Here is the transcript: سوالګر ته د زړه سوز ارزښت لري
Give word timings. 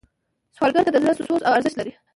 سوالګر 0.55 0.83
ته 0.85 0.91
د 0.93 0.97
زړه 1.03 1.13
سوز 1.29 1.41
ارزښت 1.53 1.77
لري 1.77 1.93